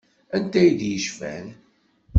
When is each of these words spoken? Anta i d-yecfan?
Anta 0.35 0.59
i 0.69 0.71
d-yecfan? 0.79 1.47